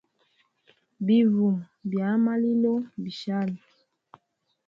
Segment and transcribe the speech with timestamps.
[1.05, 3.57] Bivuma bya a malilo mbishali.